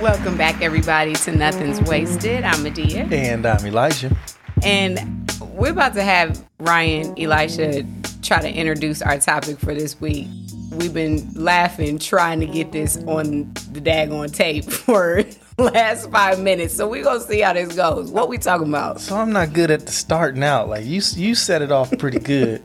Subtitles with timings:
[0.00, 2.44] Welcome back, everybody, to Nothing's Wasted.
[2.44, 3.06] I'm Adia.
[3.10, 4.16] And I'm Elisha.
[4.62, 7.84] And we're about to have Ryan, Elisha
[8.22, 10.28] try to introduce our topic for this week.
[10.72, 15.24] We've been laughing trying to get this on the daggone tape for
[15.58, 16.74] last five minutes.
[16.74, 18.10] So we're gonna see how this goes.
[18.10, 19.00] What we talking about?
[19.00, 20.68] So I'm not good at the starting out.
[20.68, 22.62] Like you you set it off pretty good.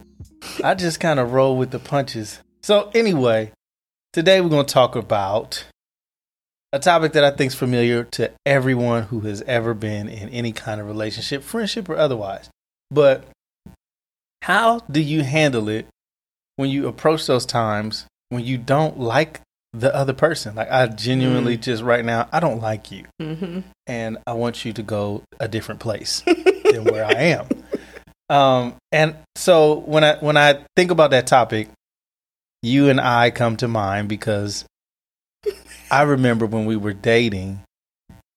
[0.64, 2.39] I just kind of roll with the punches.
[2.61, 3.51] So anyway,
[4.14, 5.65] today we're gonna talk about
[6.75, 10.52] a topic that I think is familiar to everyone who has ever been in any
[10.52, 12.50] kind of relationship, friendship or otherwise.
[12.92, 13.24] But
[14.42, 15.88] how do you handle it
[16.57, 19.41] when you approach those times when you don't like
[19.74, 20.55] the other person?
[20.55, 21.61] Like, I genuinely mm.
[21.61, 23.05] just right now, I don't like you.
[23.21, 23.61] Mm-hmm.
[23.88, 27.47] And I want you to go a different place than where I am.
[28.29, 31.70] Um, and so when I when I think about that topic,
[32.61, 34.66] you and I come to mind because
[35.91, 37.61] I remember when we were dating,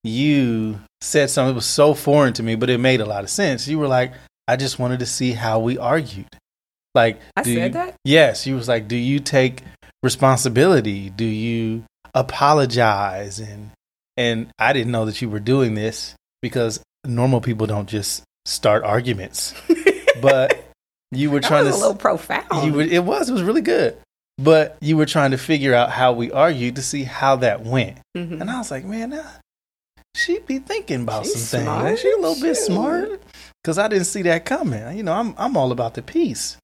[0.05, 3.31] you said something that was so foreign to me, but it made a lot of
[3.31, 3.67] sense.
[3.67, 4.13] You were like,
[4.47, 6.29] I just wanted to see how we argued.
[6.95, 7.95] Like I said you, that?
[8.05, 8.47] Yes.
[8.47, 9.63] You was like, Do you take
[10.03, 11.11] responsibility?
[11.11, 11.85] Do you
[12.15, 13.39] apologize?
[13.39, 13.71] And
[14.17, 18.83] and I didn't know that you were doing this because normal people don't just start
[18.83, 19.55] arguments.
[20.21, 20.65] but
[21.11, 22.67] you were trying to a little profound.
[22.67, 23.29] You were, it was.
[23.29, 23.97] It was really good.
[24.39, 27.99] But you were trying to figure out how we argued to see how that went.
[28.17, 28.41] Mm-hmm.
[28.41, 29.25] And I was like, man, nah,
[30.15, 31.87] she'd be thinking about She's some smart.
[31.87, 32.01] things.
[32.01, 33.21] She a little bit smart
[33.63, 34.97] because I didn't see that coming.
[34.97, 36.57] You know, I'm I'm all about the peace.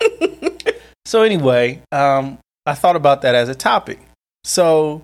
[1.04, 4.00] so anyway, um, I thought about that as a topic.
[4.44, 5.02] So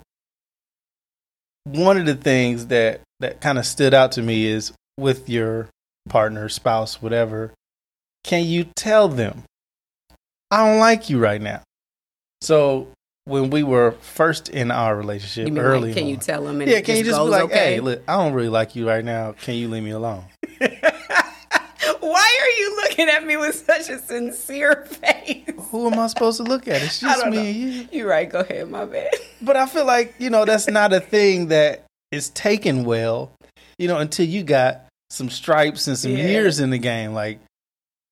[1.65, 5.69] one of the things that that kind of stood out to me is with your
[6.09, 7.53] partner, spouse, whatever.
[8.29, 9.45] Can you tell them
[10.51, 11.63] I don't like you right now?
[12.43, 12.89] So
[13.25, 16.61] when we were first in our relationship, early, like, can on, you tell them?
[16.61, 17.75] yeah, can you just be like, okay?
[17.75, 19.33] "Hey, look, I don't really like you right now.
[19.33, 20.25] Can you leave me alone?"
[20.59, 25.45] Why are you looking at me with such a sincere face?
[25.71, 26.83] Who am I supposed to look at?
[26.83, 27.41] It's just me know.
[27.41, 27.89] and you.
[27.93, 28.29] You're right.
[28.29, 28.69] Go ahead.
[28.69, 29.09] My bad.
[29.41, 33.33] But I feel like you know that's not a thing that is taken well.
[33.79, 36.27] You know, until you got some stripes and some yeah.
[36.27, 37.15] years in the game.
[37.15, 37.41] Like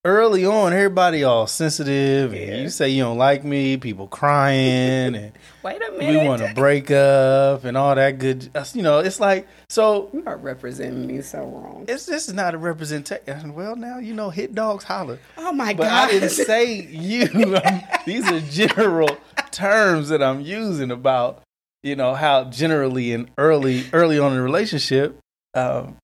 [0.06, 2.56] early on, everybody all sensitive, and yeah.
[2.62, 6.54] you say you don't like me, people crying, and wait a minute, we want to
[6.54, 8.50] break up and all that good.
[8.72, 10.08] You know, it's like so.
[10.12, 11.84] You are representing me so wrong.
[11.88, 13.54] It's this is not a representation.
[13.54, 15.18] Well, now you know, hit dogs holler.
[15.36, 15.78] Oh my god!
[15.78, 17.26] But I didn't say you.
[18.06, 19.18] these are general
[19.50, 21.42] terms that I'm using about
[21.82, 25.18] you know how generally in early early on in a relationship.
[25.54, 25.96] Um,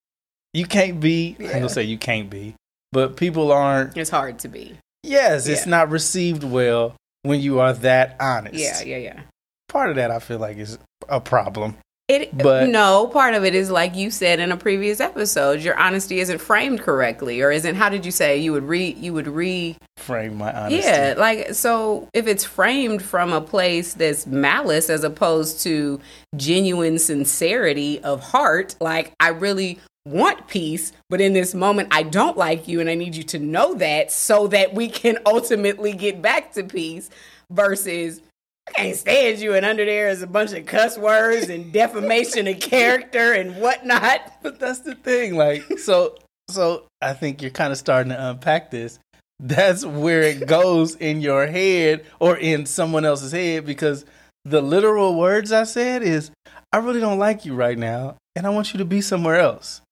[0.52, 1.36] you can't be.
[1.38, 1.48] Yeah.
[1.48, 2.56] I'm gonna say you can't be
[2.92, 3.96] but people aren't.
[3.96, 4.76] It's hard to be.
[5.02, 5.54] Yes, yeah.
[5.54, 8.54] it's not received well when you are that honest.
[8.54, 9.20] Yeah, yeah, yeah.
[9.68, 11.76] Part of that I feel like is a problem.
[12.08, 15.78] It but no, part of it is like you said in a previous episode, your
[15.78, 17.76] honesty isn't framed correctly, or isn't.
[17.76, 18.92] How did you say you would re?
[18.98, 20.86] You would re frame my honesty.
[20.86, 22.08] Yeah, like so.
[22.12, 26.00] If it's framed from a place that's malice as opposed to
[26.36, 32.36] genuine sincerity of heart, like I really want peace, but in this moment, I don't
[32.36, 36.22] like you, and I need you to know that so that we can ultimately get
[36.22, 37.10] back to peace
[37.50, 38.20] versus.
[38.68, 42.46] I can't stand you, and under there is a bunch of cuss words and defamation
[42.46, 44.34] of character and whatnot.
[44.40, 46.16] But that's the thing, like, so,
[46.48, 49.00] so I think you're kind of starting to unpack this.
[49.40, 54.04] That's where it goes in your head or in someone else's head because
[54.44, 56.30] the literal words I said is,
[56.72, 59.82] I really don't like you right now, and I want you to be somewhere else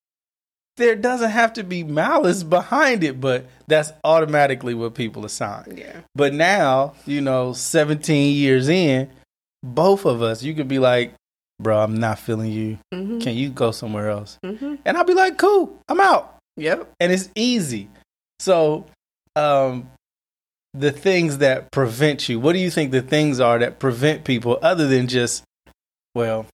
[0.81, 5.77] there doesn't have to be malice behind it, but that's automatically what people assign.
[5.77, 6.01] Yeah.
[6.15, 9.11] But now, you know, 17 years in,
[9.63, 11.13] both of us, you could be like,
[11.61, 12.79] bro, I'm not feeling you.
[12.93, 13.19] Mm-hmm.
[13.21, 14.39] Can you go somewhere else?
[14.45, 14.77] Mm-hmm.
[14.85, 16.39] And I'll be like, cool, I'm out.
[16.57, 16.91] Yep.
[16.99, 17.89] And it's easy.
[18.41, 18.87] So,
[19.37, 19.91] um,
[20.73, 24.59] the things that prevent you, what do you think the things are that prevent people
[24.62, 25.44] other than just,
[26.15, 26.47] well,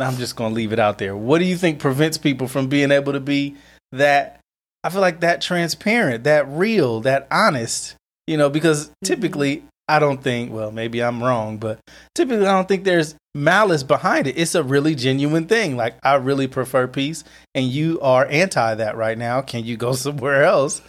[0.00, 1.16] I'm just going to leave it out there.
[1.16, 3.56] What do you think prevents people from being able to be
[3.92, 4.40] that?
[4.84, 7.94] I feel like that transparent, that real, that honest,
[8.26, 9.06] you know, because mm-hmm.
[9.06, 11.78] typically I don't think, well, maybe I'm wrong, but
[12.14, 14.38] typically I don't think there's malice behind it.
[14.38, 15.76] It's a really genuine thing.
[15.76, 17.24] Like, I really prefer peace,
[17.54, 19.42] and you are anti that right now.
[19.42, 20.80] Can you go somewhere else?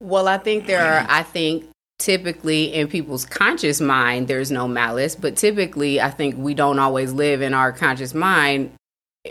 [0.00, 1.68] Well, I think there are, I think
[2.02, 7.12] typically in people's conscious mind there's no malice but typically i think we don't always
[7.12, 8.72] live in our conscious mind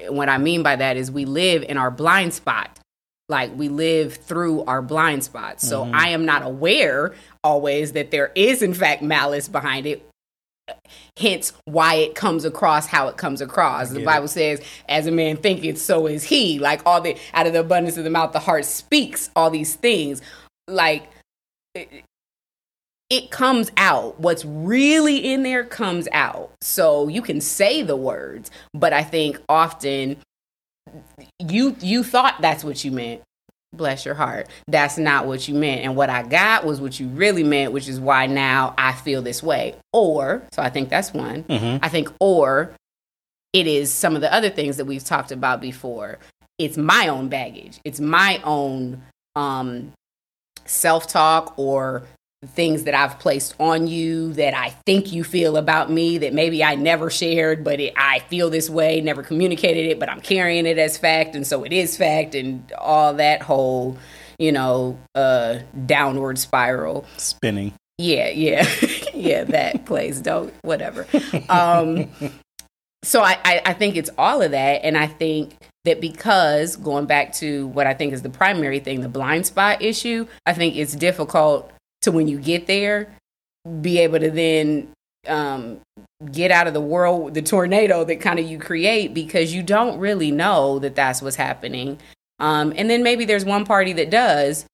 [0.09, 2.79] what i mean by that is we live in our blind spot
[3.31, 5.67] like we live through our blind spots.
[5.67, 10.05] So I am not aware always that there is in fact malice behind it.
[11.17, 13.89] Hence why it comes across how it comes across.
[13.89, 16.59] The Bible says, as a man thinketh, so is he.
[16.59, 19.75] Like all the out of the abundance of the mouth, the heart speaks all these
[19.75, 20.21] things.
[20.67, 21.09] Like
[23.11, 24.19] it, comes out.
[24.19, 26.51] What's really in there comes out.
[26.61, 30.17] So you can say the words, but I think often
[31.39, 33.21] you you thought that's what you meant.
[33.73, 34.47] Bless your heart.
[34.67, 35.81] That's not what you meant.
[35.81, 39.21] And what I got was what you really meant, which is why now I feel
[39.21, 39.75] this way.
[39.93, 41.45] Or, so I think that's one.
[41.81, 42.73] I think, or
[43.53, 46.19] it is some of the other things that we've talked about before.
[46.57, 47.79] It's my own baggage.
[47.85, 49.01] It's my own
[49.35, 49.93] um,
[50.65, 52.03] self talk or
[52.47, 56.63] things that I've placed on you that I think you feel about me that maybe
[56.63, 60.65] I never shared, but it, I feel this way, never communicated it, but I'm carrying
[60.65, 63.97] it as fact, and so it is fact, and all that whole,
[64.39, 67.05] you know, uh, downward spiral.
[67.17, 67.73] Spinning.
[67.99, 68.67] Yeah, yeah,
[69.13, 69.43] yeah.
[69.43, 71.05] That plays don't whatever.
[71.47, 72.09] Um,
[73.03, 75.55] so I, I I think it's all of that, and I think
[75.85, 79.83] that because going back to what I think is the primary thing, the blind spot
[79.83, 83.13] issue, I think it's difficult to when you get there,
[83.81, 84.91] be able to then
[85.27, 85.79] um,
[86.31, 89.99] get out of the world, the tornado that kind of you create because you don't
[89.99, 91.99] really know that that's what's happening.
[92.39, 94.65] Um, and then maybe there's one party that does,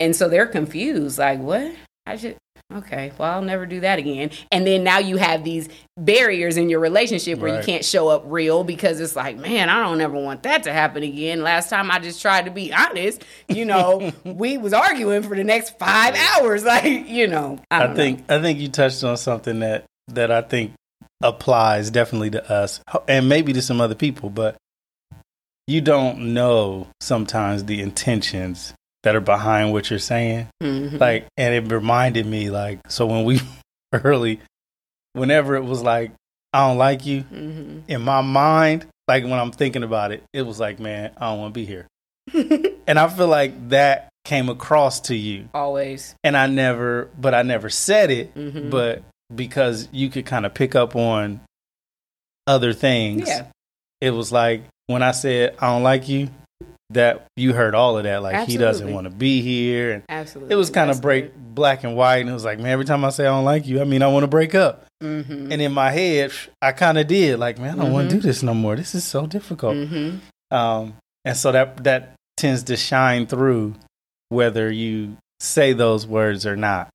[0.00, 1.72] and so they're confused, like, what?
[2.04, 2.36] I should.
[2.74, 4.30] Okay, well, I'll never do that again.
[4.50, 8.24] And then now you have these barriers in your relationship where you can't show up
[8.26, 11.42] real because it's like, man, I don't ever want that to happen again.
[11.42, 15.44] Last time I just tried to be honest, you know, we was arguing for the
[15.44, 16.64] next five hours.
[16.76, 17.96] Like, you know, I, I, don't know.
[17.96, 20.72] think I think you touched on something that that I think
[21.22, 24.56] applies definitely to us and maybe to some other people, but
[25.68, 28.74] you don't know sometimes the intentions
[29.06, 30.48] that are behind what you're saying.
[30.60, 30.98] Mhm.
[30.98, 33.40] Like, and it reminded me, like, so when we
[33.92, 34.40] early,
[35.12, 36.10] whenever it was like,
[36.52, 37.82] I don't like you, Mhm.
[37.86, 41.38] in my mind, like when I'm thinking about it, it was like, man, I don't
[41.38, 41.86] want to be here.
[42.88, 45.48] and I feel like that came across to you.
[45.54, 46.16] always.
[46.24, 48.70] And I never, but I never said it, Mhm.
[48.70, 51.40] but because you could kind of pick up on
[52.48, 53.46] other things, Yeah,
[54.00, 56.28] it was like when I said, I don't like you,
[56.90, 58.22] that you heard all of that.
[58.22, 59.92] Like, he doesn't want to be here.
[59.92, 60.52] And absolutely.
[60.52, 62.18] it was kind of break black and white.
[62.18, 64.02] And it was like, man, every time I say I don't like you, I mean,
[64.02, 64.86] I want to break up.
[65.02, 65.52] Mm-hmm.
[65.52, 68.10] And in my head, I kind of did like, man, I don't want Mhm.
[68.10, 68.76] to do this no more.
[68.76, 69.74] This is so difficult.
[69.74, 70.56] Mm-hmm.
[70.56, 70.94] Um,
[71.24, 73.74] and so that that tends to shine through
[74.28, 76.88] whether you say those words or not.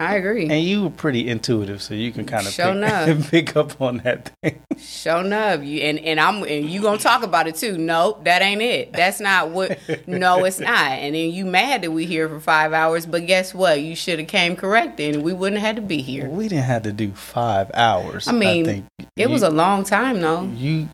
[0.00, 0.48] I agree.
[0.48, 4.30] And you were pretty intuitive, so you can kind of pick, pick up on that
[4.42, 4.62] thing.
[4.78, 7.76] Show up, You and, and I'm and you gonna talk about it too.
[7.76, 8.92] Nope, that ain't it.
[8.92, 10.92] That's not what no, it's not.
[10.92, 13.80] And then you mad that we here for five hours, but guess what?
[13.80, 16.28] You should have came corrected and we wouldn't have had to be here.
[16.28, 18.28] We didn't have to do five hours.
[18.28, 18.86] I mean, think
[19.16, 20.42] It was a long time though.
[20.44, 20.88] you.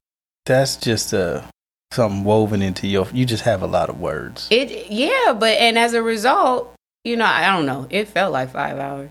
[0.46, 1.44] That's just a
[1.92, 3.06] something woven into your.
[3.12, 4.48] You just have a lot of words.
[4.50, 6.73] It yeah, but and as a result,
[7.04, 7.86] you know, I don't know.
[7.90, 9.10] It felt like five hours.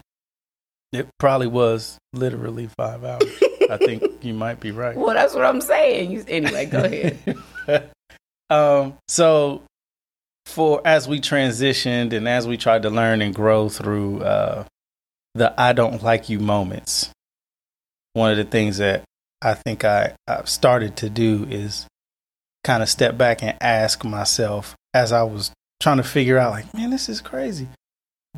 [0.91, 3.43] It probably was literally five hours.
[3.69, 4.95] I think you might be right.
[4.95, 6.11] Well, that's what I'm saying.
[6.11, 7.89] You, anyway, go ahead.
[8.49, 9.63] um, so
[10.45, 14.65] for as we transitioned and as we tried to learn and grow through uh,
[15.33, 17.09] the I don't like you moments,
[18.13, 19.03] one of the things that
[19.41, 21.87] I think I, I've started to do is
[22.63, 25.51] kind of step back and ask myself as I was
[25.81, 27.67] trying to figure out, like, man, this is crazy.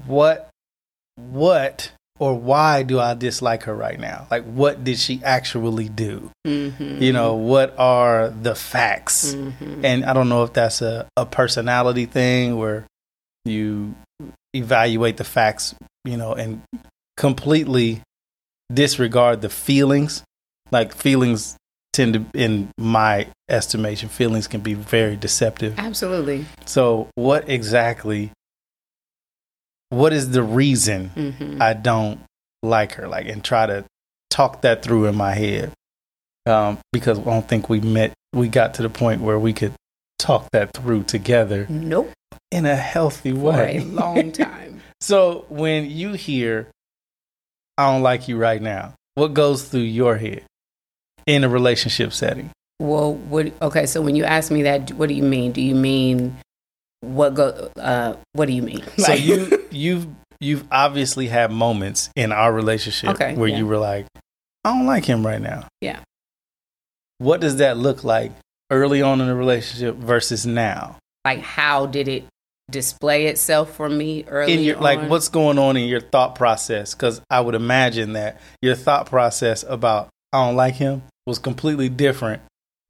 [0.05, 0.49] What,
[1.15, 4.27] what, or why do I dislike her right now?
[4.31, 6.31] Like, what did she actually do?
[6.45, 7.01] Mm-hmm.
[7.01, 9.33] You know, what are the facts?
[9.33, 9.85] Mm-hmm.
[9.85, 12.85] And I don't know if that's a, a personality thing where
[13.43, 13.95] you
[14.53, 16.61] evaluate the facts, you know, and
[17.17, 18.01] completely
[18.73, 20.23] disregard the feelings.
[20.71, 21.57] Like feelings
[21.93, 25.77] tend to, in my estimation, feelings can be very deceptive.
[25.77, 26.45] Absolutely.
[26.65, 28.31] So, what exactly,
[29.89, 31.61] what is the reason Mm-hmm.
[31.61, 32.19] I don't
[32.63, 33.07] like her?
[33.07, 33.85] Like, and try to
[34.29, 35.71] talk that through in my head.
[36.47, 39.73] Um, because I don't think we met, we got to the point where we could
[40.19, 42.11] talk that through together nope.
[42.51, 43.77] in a healthy For way.
[43.77, 44.81] a long time.
[45.01, 46.67] so when you hear,
[47.79, 50.43] I don't like you right now, what goes through your head
[51.25, 52.51] in a relationship setting?
[52.79, 53.51] Well, what?
[53.61, 55.51] Okay, so when you ask me that, what do you mean?
[55.51, 56.35] Do you mean
[57.13, 57.71] what go?
[57.77, 58.83] Uh, what do you mean?
[58.97, 60.07] So Like- you, you've,
[60.39, 63.57] you've obviously had moments in our relationship Okay, where yeah.
[63.57, 64.07] you were like,
[64.63, 65.67] I don't like him right now.
[65.81, 65.99] Yeah.
[67.19, 68.31] What does that look like
[68.71, 70.97] early on in the relationship versus now?
[71.25, 72.23] like how did it
[72.69, 74.83] display itself for me early in your on?
[74.83, 79.07] like what's going on in your thought process because i would imagine that your thought
[79.07, 82.41] process about i don't like him was completely different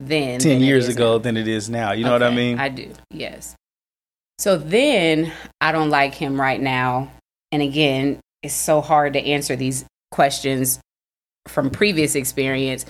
[0.01, 1.17] then 10 than years ago now.
[1.19, 2.91] than it is now you know what i mean I do.
[3.11, 3.55] Yes.
[4.37, 7.11] So then I don't like him right now.
[7.51, 10.79] And again, it's so hard to answer these questions
[11.47, 12.85] from previous experience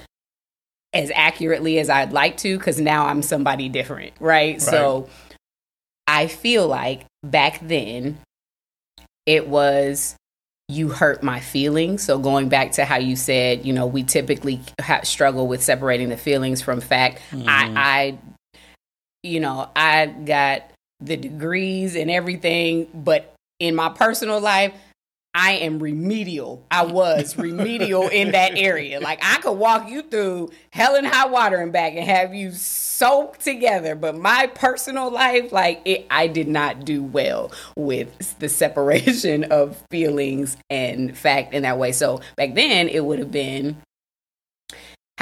[0.93, 4.61] as accurately as I'd like to because now I'm somebody different, right?
[4.61, 5.09] So
[6.07, 8.17] I feel like back then
[9.25, 10.15] it was
[10.67, 12.01] you hurt my feelings.
[12.03, 16.09] So going back to how you said, you know, we typically ha- struggle with separating
[16.09, 17.21] the feelings from fact.
[17.31, 17.45] Mhm.
[17.47, 18.17] I, I,
[19.21, 20.63] you know, I got
[20.99, 24.73] the degrees and everything, but in my personal life,
[25.37, 26.65] I am remedial.
[26.71, 29.01] I was remedial in that area.
[29.01, 32.51] Like I could walk you through hell and high water and back and have you
[32.51, 33.95] soaked together.
[33.95, 39.83] But my personal life, like it, I did not do well with the separation of
[39.91, 41.91] feelings and fact in that way.
[41.91, 43.75] So back then, it would have been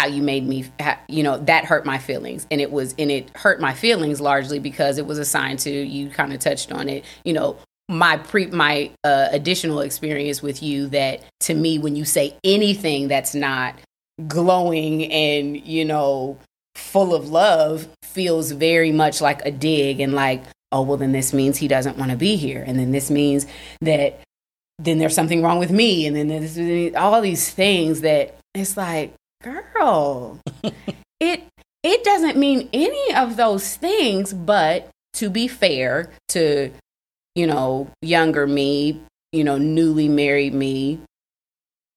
[0.03, 2.45] how you made me ha- you know that hurt my feelings.
[2.51, 6.10] And it was and it hurt my feelings largely because it was assigned to you
[6.10, 7.57] kind of touched on it you know
[7.89, 13.07] my pre my uh, additional experience with you that to me when you say anything
[13.07, 13.75] that's not
[14.27, 16.38] glowing and you know
[16.75, 21.33] full of love feels very much like a dig and like oh well then this
[21.33, 22.63] means he doesn't want to be here.
[22.65, 23.45] And then this means
[23.81, 24.19] that
[24.79, 26.07] then there's something wrong with me.
[26.07, 29.13] And then there's all these things that it's like
[29.44, 30.40] girl
[31.20, 31.44] it
[31.84, 36.72] it doesn't mean any of those things but to be fair to
[37.36, 41.00] you know younger me you know newly married me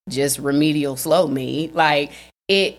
[0.08, 2.12] just remedial slow me like
[2.48, 2.78] it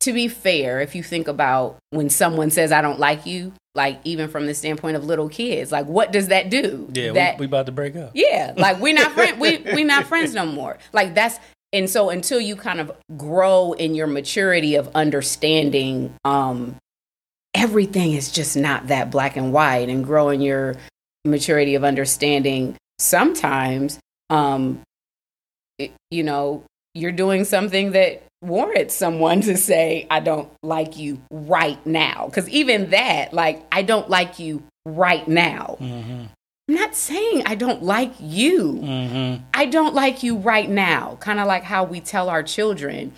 [0.00, 3.98] to be fair if you think about when someone says i don't like you like
[4.04, 7.46] even from the standpoint of little kids like what does that do yeah that we,
[7.46, 9.38] we about to break up yeah, like we're not friends.
[9.38, 10.78] we we not friends no more.
[10.92, 11.38] Like that's
[11.74, 16.76] and so until you kind of grow in your maturity of understanding, um,
[17.54, 20.76] everything is just not that black and white, and grow in your
[21.24, 22.76] maturity of understanding.
[22.98, 23.98] Sometimes,
[24.30, 24.80] um,
[25.78, 26.62] it- you know,
[26.94, 32.48] you're doing something that warrants someone to say, "I don't like you right now," because
[32.48, 35.76] even that, like, I don't like you right now.
[35.80, 36.24] mm-hmm.
[36.68, 38.80] I'm not saying I don't like you.
[38.82, 39.44] Mm-hmm.
[39.52, 41.16] I don't like you right now.
[41.20, 43.12] Kind of like how we tell our children,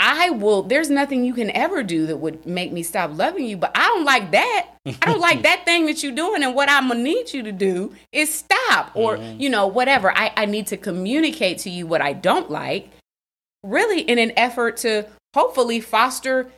[0.00, 3.56] I will, there's nothing you can ever do that would make me stop loving you,
[3.56, 4.68] but I don't like that.
[4.86, 6.42] I don't like that thing that you're doing.
[6.42, 10.16] And what I'm going to need you to do is stop or, you know, whatever.
[10.16, 12.90] I, I need to communicate to you what I don't like,
[13.62, 16.50] really in an effort to hopefully foster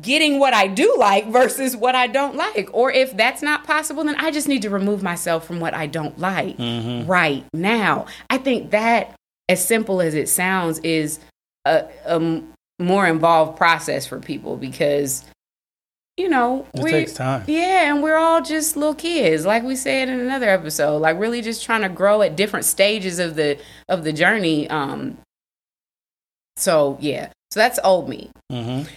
[0.00, 2.70] getting what I do like versus what I don't like.
[2.72, 5.86] Or if that's not possible, then I just need to remove myself from what I
[5.86, 7.10] don't like Mm-hmm.
[7.10, 8.06] right now.
[8.30, 9.14] I think that,
[9.48, 11.18] as simple as it sounds, is
[11.66, 11.86] a
[12.78, 15.24] more involved process for people because,
[16.16, 20.08] you know, it takes time yeah, and we're all just little kids, like we said
[20.08, 24.04] in another episode, like really just trying to grow at different stages of the of
[24.04, 24.68] the journey.
[24.70, 25.18] Um,
[26.56, 28.30] so yeah, so that's old me.
[28.50, 28.88] mm-hmm.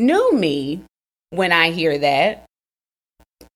[0.00, 0.82] New me,
[1.30, 2.46] when I hear that,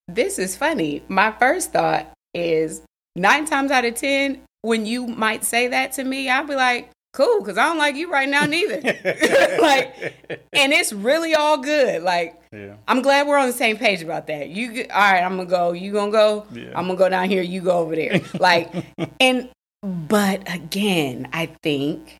[0.07, 1.01] this is funny.
[1.07, 2.81] My first thought is
[3.15, 6.91] nine times out of ten, when you might say that to me, I'll be like,
[7.13, 8.81] cool, because I don't like you right now neither.
[9.61, 12.03] like, and it's really all good.
[12.03, 14.49] Like, yeah I'm glad we're on the same page about that.
[14.49, 15.23] You all right?
[15.23, 15.71] I'm gonna go.
[15.71, 16.45] You gonna go?
[16.53, 16.69] Yeah.
[16.75, 17.41] I'm gonna go down here.
[17.41, 18.21] You go over there.
[18.39, 18.71] Like,
[19.19, 19.49] and
[19.81, 22.17] but again, I think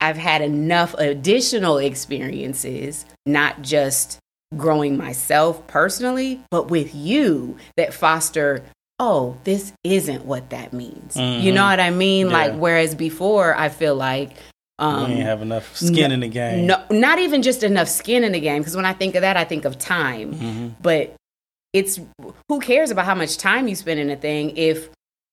[0.00, 4.18] I've had enough additional experiences, not just
[4.56, 8.64] growing myself personally, but with you that foster.
[8.98, 11.16] Oh, this isn't what that means.
[11.16, 11.70] You know Mhm.
[11.70, 12.26] what I mean?
[12.26, 12.32] Yeah.
[12.34, 14.30] Like, whereas before, I feel like
[14.78, 17.88] um, we ain't have enough skin no- in the game no, not even just enough
[17.88, 18.60] skin in the game.
[18.62, 20.34] Because when I think of that, I think of time.
[20.34, 20.68] mm-hmm.
[20.82, 21.14] But
[21.72, 22.00] it's
[22.48, 24.88] who cares about how much time you spend in a thing if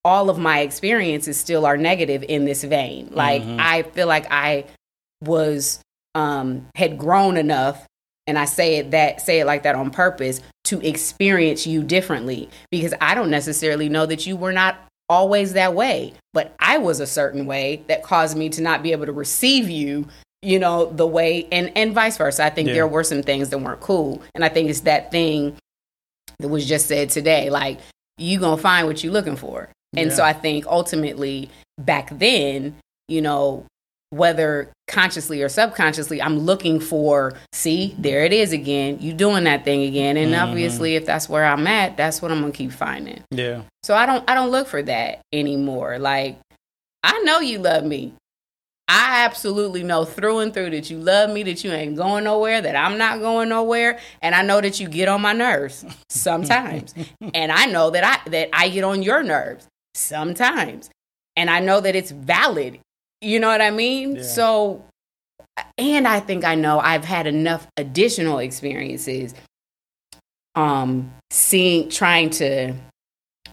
[0.08, 3.10] all of my experiences still are negative in this vein.
[3.12, 3.60] Like Mhm.
[3.60, 4.64] I feel like I
[5.22, 5.80] was
[6.16, 7.86] um had grown enough
[8.26, 12.50] and I say it that say it like that on purpose to experience you differently
[12.72, 14.78] because I don't necessarily know that you were not
[15.10, 18.92] always that way, but I was a certain way that caused me to not be
[18.94, 20.08] able to receive you,
[20.42, 22.46] you know, the way and and vice versa.
[22.46, 22.76] I think Yeah.
[22.76, 25.58] there were some things that weren't cool, and I think it's that thing
[26.40, 27.80] that was just said today like
[28.18, 29.70] you to find what you're looking for.
[29.98, 30.16] And Yeah.
[30.16, 31.50] so I think ultimately
[31.80, 32.76] back then,
[33.08, 33.66] you know,
[34.12, 39.00] whether consciously or subconsciously, I'm looking for, see, there it is again.
[39.02, 40.16] You doing that thing again.
[40.16, 40.42] And Mhm.
[40.44, 43.22] obviously if that's where I'm at, that's what I'm gonna keep finding.
[43.32, 43.62] Yeah.
[43.84, 46.00] So I don't I don't look for that anymore.
[46.00, 46.38] Like
[47.04, 48.14] I know you love me.
[48.90, 52.62] I absolutely know through and through that you love me, that you ain't going nowhere,
[52.62, 56.94] that I'm not going nowhere, and I know that you get on my nerves sometimes.
[57.34, 60.90] and I know that I that I get on your nerves sometimes.
[61.36, 62.80] And I know that it's valid.
[63.22, 64.18] You know what I mean?
[64.18, 64.24] Yeah.
[64.24, 64.86] So
[65.78, 69.34] and I think I know I've had enough additional experiences
[70.56, 72.74] um seeing trying to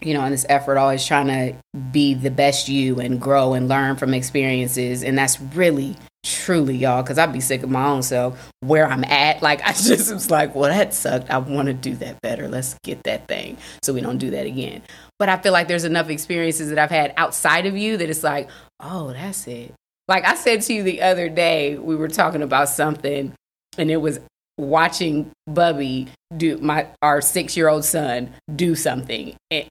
[0.01, 1.55] you know in this effort always trying to
[1.91, 7.03] be the best you and grow and learn from experiences and that's really truly y'all
[7.03, 10.31] because i'd be sick of my own self where i'm at like i just was
[10.31, 13.93] like well that sucked i want to do that better let's get that thing so
[13.93, 14.81] we don't do that again
[15.19, 18.23] but i feel like there's enough experiences that i've had outside of you that it's
[18.23, 19.73] like oh that's it
[20.07, 23.33] like i said to you the other day we were talking about something
[23.77, 24.19] and it was
[24.57, 29.67] watching Bubby do my our six year old son do something, and,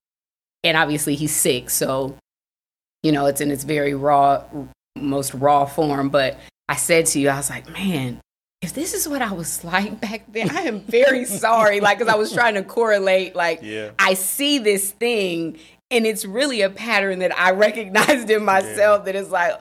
[0.62, 2.16] and obviously he's six, so
[3.02, 4.44] you know it's in its very raw,
[4.96, 6.08] most raw form.
[6.08, 8.20] But I said to you, I was like, man,
[8.64, 11.80] if this is what I was like back then, I am very sorry.
[11.80, 13.90] Like, because I was trying to correlate, like Yeah.
[13.98, 15.58] I see this thing,
[15.90, 19.04] and it's really a pattern that I recognized in myself.
[19.04, 19.60] That is like.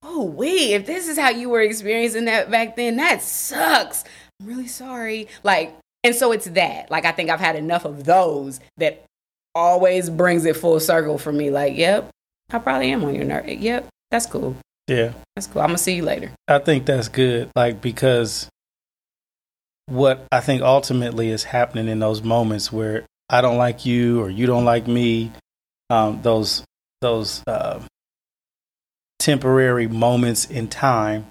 [0.00, 4.04] Oh wait, if this is how you were experiencing that back then, that sucks.
[4.40, 5.26] I'm really sorry.
[5.42, 6.88] Like, and so it's that.
[6.88, 9.04] Like, I think I've had enough of those that
[9.56, 11.50] always brings it full circle for me.
[11.50, 12.10] Like, yep,
[12.50, 13.48] I probably am on your nerve.
[13.48, 14.56] Yep, that's cool.
[14.88, 15.12] Yeah.
[15.36, 15.62] That's cool.
[15.62, 16.32] I'm gonna see you later.
[16.48, 17.50] I think that's good.
[17.54, 18.48] Like because
[19.86, 24.28] what I think ultimately is happening in those moments where I don't like you or
[24.30, 25.30] you don't like me,
[25.90, 26.64] um, those
[27.00, 27.80] those uh,
[29.18, 31.26] temporary moments in time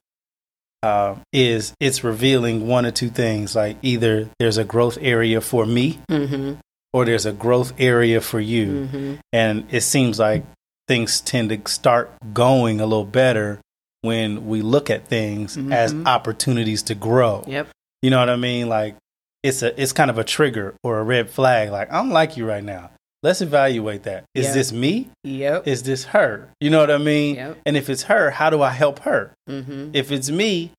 [0.84, 3.56] uh, is it's revealing one or two things.
[3.56, 6.54] Like either there's a growth area for me Mm-hmm.
[6.94, 8.68] or there's a growth area for you.
[8.68, 9.14] Mm-hmm.
[9.34, 10.44] And it seems like
[10.88, 13.60] things tend to start going a little better
[14.02, 16.06] when we look at things as Mhm.
[16.06, 17.44] opportunities to grow.
[17.48, 17.68] Yep.
[18.02, 18.70] You know what I mean?
[18.70, 18.96] Like
[19.44, 21.72] it's a it's kind of a trigger or a red flag.
[21.72, 22.92] Like I don't like you right now.
[23.24, 24.26] Let's evaluate that.
[24.36, 24.54] Is Yeah.
[24.54, 25.10] this me?
[25.24, 25.68] Yep.
[25.68, 26.50] Is this her?
[26.62, 27.36] You know what I mean?
[27.36, 27.58] Yep.
[27.66, 29.32] And if it's her, how do I help her?
[29.50, 29.90] Mm-hmm.
[29.94, 30.72] If it's me,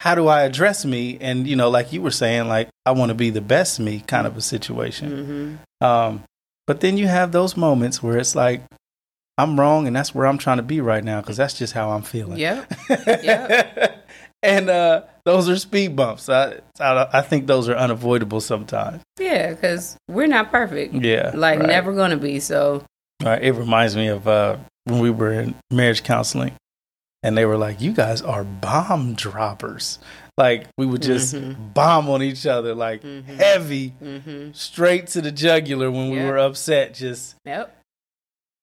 [0.00, 1.18] how do I address me?
[1.20, 4.00] And you know, like you were saying, like I want to be the best me
[4.06, 5.58] kind of a situation.
[5.80, 5.86] Mm-hmm.
[5.86, 6.22] Um,
[6.66, 8.62] but then you have those moments where it's like,
[9.38, 11.90] I'm wrong, and that's where I'm trying to be right now because that's just how
[11.90, 12.38] I'm feeling.
[12.38, 14.06] Yeah, Yep.
[14.42, 16.28] and uh, those are speed bumps.
[16.28, 19.02] I, I I think those are unavoidable sometimes.
[19.18, 20.94] Yeah, because we're not perfect.
[20.94, 21.68] Yeah, Like right.
[21.68, 22.40] never gonna be.
[22.40, 22.84] So.
[23.24, 26.54] It reminds me of uh, when we were in marriage counseling,
[27.22, 30.00] and they were like, "You guys are bomb droppers."
[30.36, 31.72] Like we would just Mhm.
[31.72, 33.24] bomb on each other, like Mhm.
[33.26, 34.50] heavy, mm-hmm.
[34.54, 36.94] straight to the jugular when we were upset.
[36.94, 37.76] Just Yep.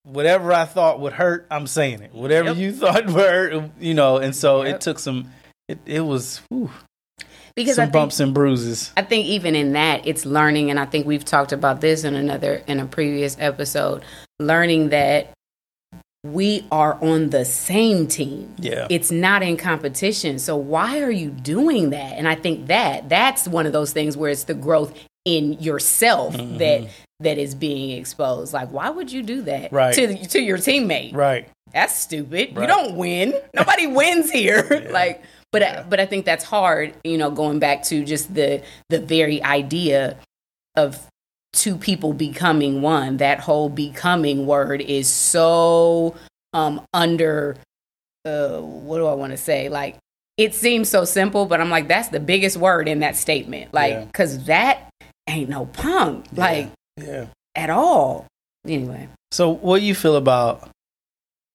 [0.04, 2.14] Whatever I thought would hurt, I'm saying it.
[2.14, 2.56] Whatever Yep.
[2.56, 4.16] you thought would hurt, you know.
[4.18, 4.74] And so Yep.
[4.76, 5.30] it took some.
[5.68, 6.70] It it was whew,
[7.54, 8.92] Because some I think bumps and bruises.
[8.96, 12.14] I think even in that, it's learning, and I think we've talked about this in
[12.14, 14.02] another in a previous episode.
[14.38, 15.30] Learning that
[16.24, 18.54] we are on the same team.
[18.58, 18.86] Yeah.
[18.90, 20.38] It's not in competition.
[20.38, 22.18] So why are you doing that?
[22.18, 24.92] And I think that that's one of those things where it's the growth
[25.24, 26.58] in yourself Mhm.
[26.58, 26.88] that
[27.20, 28.52] that is being exposed.
[28.52, 29.94] Like, why would you do that Right.
[29.94, 31.14] to to your teammate?
[31.14, 31.48] Right.
[31.72, 32.56] That's stupid.
[32.56, 32.62] Right.
[32.62, 33.34] You don't win.
[33.54, 34.66] Nobody wins here.
[34.70, 34.90] Yeah.
[35.00, 35.80] Like, but Yeah.
[35.80, 36.94] I, but I think that's hard.
[37.04, 40.16] You know, going back to just the the very idea
[40.76, 41.06] of
[41.52, 43.16] two people becoming one.
[43.18, 46.14] That whole becoming word is so
[46.52, 47.56] um under.
[48.24, 49.68] Uh, what do I want to say?
[49.70, 49.96] Like,
[50.36, 53.72] it seems so simple, but I'm like, that's the biggest word in that statement.
[53.72, 54.04] Like, Yeah.
[54.04, 54.88] because that
[55.28, 56.26] ain't no punk.
[56.34, 56.68] Like
[57.04, 57.26] Yeah.
[57.54, 58.26] at all.
[58.66, 59.08] Anyway.
[59.32, 60.68] So, what do you feel about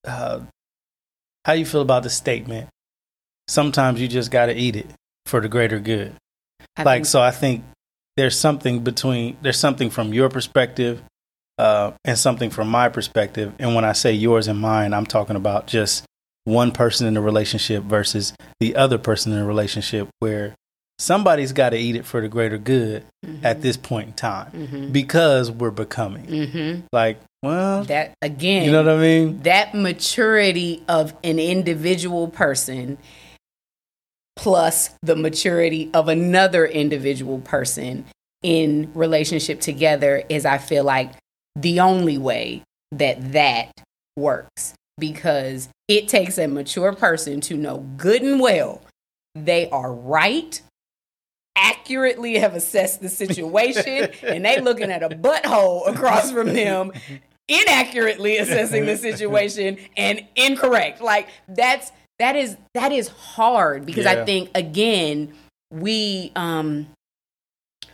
[0.08, 0.42] uh,
[1.46, 2.70] how you feel about the statement?
[3.48, 4.88] Sometimes you just got to eat it
[5.26, 6.16] for the greater good.
[6.78, 7.64] I like, think- so I think
[8.18, 11.02] there's something between there's something from your perspective
[11.58, 13.54] uh, and something from my perspective.
[13.60, 16.06] And when I say yours and mine, I'm talking about just
[16.46, 20.56] one person in the relationship versus the other person in the relationship, where
[21.00, 23.06] somebody's got to eat it for the greater good
[23.44, 24.92] at this point in time Mhm.
[24.94, 26.26] because we're becoming.
[26.26, 26.84] Mhm.
[26.94, 29.42] Like, well, that again you know what I mean?
[29.44, 32.98] that maturity of an individual person
[34.36, 38.06] plus the maturity of another individual person
[38.44, 41.12] in relationship together is i feel like
[41.56, 43.72] the only way that that
[44.18, 48.82] works because it takes a mature person to know good and well
[49.36, 50.62] they are right
[51.56, 56.92] accurately have assessed the situation and they looking at a butthole across from them
[57.48, 64.22] inaccurately assessing the situation and incorrect like that's that is that is hard because Yeah.
[64.22, 65.34] i think again
[65.72, 66.88] we um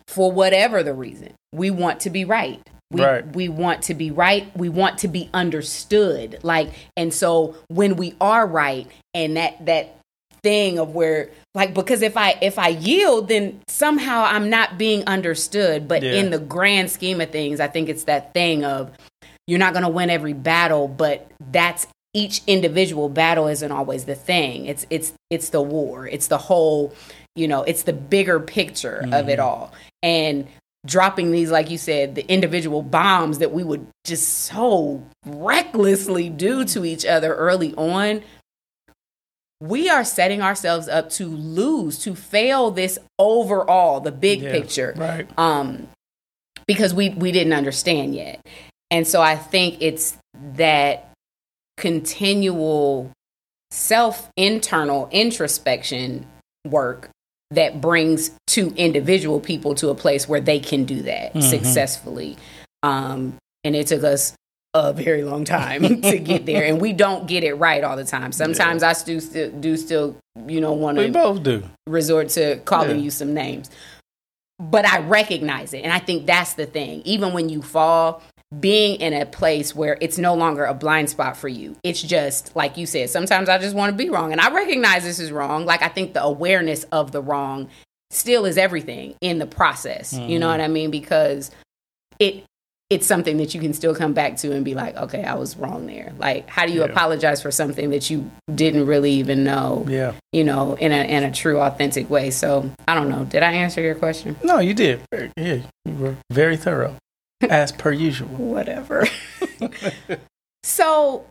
[0.08, 3.26] for whatever the reason we want to be right we, Right.
[3.36, 8.16] we want to be right we want to be understood like and so when we
[8.22, 9.98] are right and that that
[10.44, 15.06] thing of where like because if i if i yield then somehow i'm not being
[15.06, 15.88] understood.
[15.88, 16.14] But Yeah.
[16.14, 18.92] in the grand scheme of things i think it's that thing of
[19.48, 24.16] you're not going to win every battle but that's each individual battle isn't always the
[24.16, 24.66] thing.
[24.66, 26.08] It's it's it's the war.
[26.08, 26.94] It's the whole
[27.36, 29.42] you know it's the bigger picture of it mm-hmm.
[29.42, 29.74] all.
[30.04, 30.48] And
[30.86, 36.66] dropping these like you said the individual bombs that we would just so recklessly do
[36.66, 38.22] to each other early on
[39.62, 44.94] we are setting ourselves up to lose to fail this overall the big Yeah, picture
[44.98, 45.30] Right.
[45.38, 45.88] um,
[46.68, 48.42] because we we didn't understand yet,
[48.90, 50.18] and so I think it's
[50.56, 51.12] that
[51.78, 53.12] continual
[53.72, 56.26] self internal introspection
[56.68, 57.10] work
[57.52, 61.44] that brings two individual people to a place where they can do that Mhm.
[61.44, 62.38] successfully.
[62.84, 64.34] Um, and it took us
[64.74, 68.06] a very long time to get there, and we don't get it right all the
[68.06, 68.32] time.
[68.32, 70.16] Sometimes I do still do still
[70.48, 71.64] you know want We to both do.
[71.88, 73.04] resort to calling Yeah.
[73.04, 73.70] you some names.
[74.60, 75.80] But I recognize it.
[75.80, 77.02] And I think that's the thing.
[77.04, 78.22] Even when you fall,
[78.60, 81.76] being in a place where it's no longer a blind spot for you.
[81.84, 84.32] It's just, like you said, sometimes I just want to be wrong.
[84.32, 85.66] And I recognize this is wrong.
[85.66, 87.70] Like, I think the awareness of the wrong
[88.12, 90.14] still is everything in the process.
[90.14, 90.52] You know Mhm.
[90.52, 90.92] what I mean?
[90.92, 91.50] Because
[92.20, 92.44] it,
[92.92, 95.56] it's something that you can still come back to and be like, okay, I was
[95.56, 96.12] wrong there.
[96.20, 96.88] Like, how do you Yeah.
[96.88, 99.86] apologize for something that you didn't really even know?
[99.88, 100.12] Yeah.
[100.34, 102.30] you know, in a in a true, authentic way.
[102.32, 103.24] So I don't know.
[103.26, 104.36] Did I answer your question?
[104.44, 105.02] No, you did.
[105.12, 106.96] Very- Yeah, you were very thorough,
[107.50, 108.28] as per usual.
[108.28, 109.08] Whatever.
[110.64, 111.26] so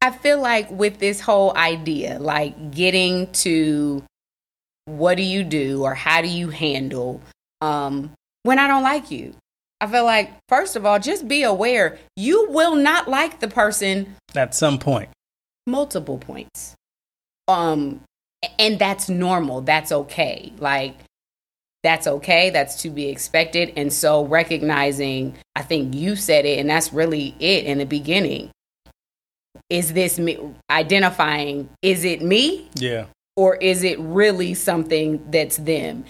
[0.00, 4.02] I feel like with this whole idea, like getting to
[4.86, 7.20] what do you do or how do you handle
[7.60, 8.12] um,
[8.44, 9.34] when I don't like you.
[9.80, 14.16] I feel like first of all, just be aware you will not like the person
[14.34, 15.08] At some point.
[15.66, 16.74] multiple points.
[17.46, 18.00] Um
[18.58, 19.60] and that's normal.
[19.62, 20.52] That's okay.
[20.58, 20.94] Like
[21.84, 22.50] that's okay.
[22.50, 23.72] That's to be expected.
[23.76, 28.50] And so recognizing, I think you said it and that's really it in the beginning.
[29.70, 30.38] Is this me
[30.70, 33.06] identifying is it me Yeah.
[33.36, 36.04] or is it really something that's them?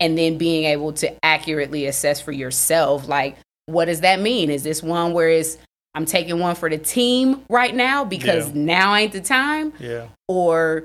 [0.00, 4.50] And then being able to accurately assess for yourself, like, what does that mean?
[4.50, 5.56] Is this one where it's
[5.94, 8.52] I'm taking one for the team right now because Yeah.
[8.64, 10.06] now ain't the time, Yeah.
[10.26, 10.84] or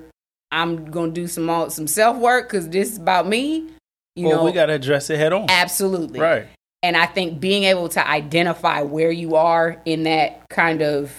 [0.52, 3.66] I'm gonna do some all, some self work because this is about me.
[4.16, 5.48] You well, know, we got to address it head on.
[5.50, 6.46] absolutely Right.
[6.84, 11.12] and I think being able to identify where you are in that kind of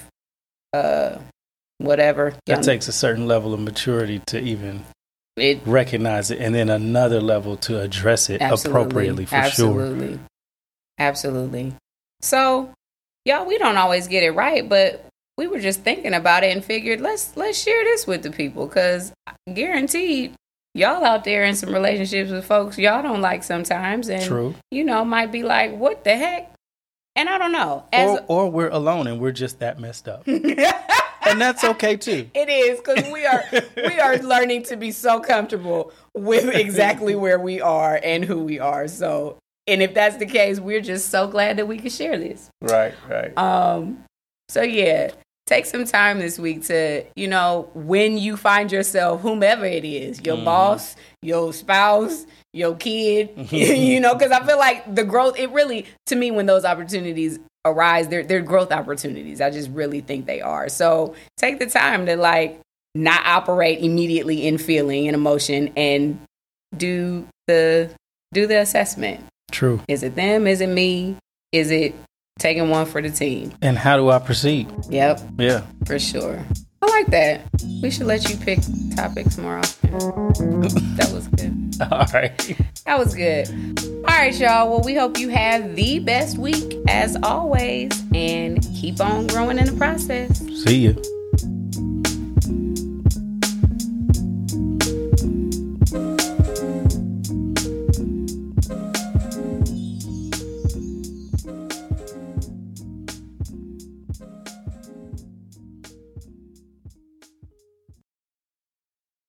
[0.73, 1.19] uh
[1.79, 4.85] whatever That takes a certain level of maturity to even
[5.41, 8.81] it recognize it, and then another level to address it Absolutely.
[8.81, 9.43] appropriately for sure.
[9.45, 10.19] Absolutely.
[10.99, 11.75] Absolutely.
[12.21, 12.71] So,
[13.25, 15.05] y'all, we don't always get it right, but
[15.39, 18.67] we were just thinking about it and figured let's let's share this with the people
[18.67, 19.11] because
[19.55, 20.35] guaranteed
[20.75, 24.55] y'all out there in some relationships with folks y'all don't like sometimes and True.
[24.71, 26.53] you know might be like what the heck
[27.17, 30.25] and i don't know as Or, or we're alone and we're just that messed up,
[31.27, 32.29] and that's okay too.
[32.35, 33.45] It is because we are
[33.77, 38.59] we are learning to be so comfortable with exactly where we are and who we
[38.59, 38.89] are.
[38.89, 42.51] So, and if that's the case, we're just so glad that we could share this.
[42.63, 42.95] Right.
[43.09, 43.37] Right.
[43.39, 44.05] Um,
[44.49, 45.11] so yeah,
[45.47, 50.21] take some time this week to you know when you find yourself, whomever it is,
[50.25, 50.45] your Mhm.
[50.45, 55.39] boss, your spouse, your kid, you know, because I feel like the growth.
[55.39, 59.41] It really, to me, when those opportunities arise, they're they're growth opportunities.
[59.41, 60.69] I just really think they are.
[60.69, 62.61] So take the time to like
[62.95, 66.21] not operate immediately in feeling and emotion, and
[66.77, 67.91] do the
[68.33, 69.25] do the assessment.
[69.51, 69.81] True.
[69.89, 70.47] Is it them?
[70.47, 71.17] Is it me?
[71.53, 71.95] Is it
[72.39, 73.53] taking one for the team?
[73.61, 74.69] And how do I proceed?
[74.89, 75.63] Yep, Yeah.
[75.85, 76.45] for sure.
[76.83, 77.43] I like that.
[77.83, 78.61] We should let you pick
[78.97, 79.91] topics more often.
[80.97, 81.77] that was good.
[81.93, 82.57] All right.
[82.87, 83.49] That was good.
[83.89, 84.71] All right, y'all.
[84.71, 89.67] Well, we hope you have the best week as always and keep on growing in
[89.67, 90.39] the process.
[90.65, 91.20] See you.